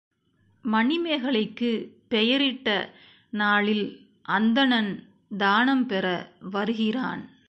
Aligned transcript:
மணிமேகலைக்குப் 0.65 1.97
பெயரிட்ட 2.07 2.67
நாளில் 3.33 3.85
அந்தணன் 4.21 4.91
தானம் 5.37 5.85
பெற 5.85 6.05
வருகிறான். 6.39 7.23